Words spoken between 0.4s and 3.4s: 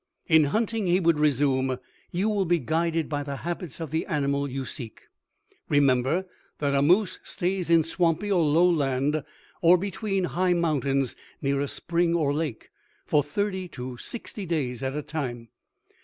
hunting," he would resume, "you will be guided by the